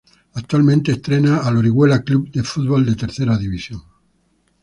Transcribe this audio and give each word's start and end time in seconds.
Actualmente 0.33 0.91
entrena 0.93 1.37
al 1.47 1.57
Orihuela 1.57 2.01
Club 2.01 2.31
de 2.31 2.41
Fútbol 2.41 2.87
de 2.87 2.95
Tercera 2.95 3.37
División. 3.37 3.83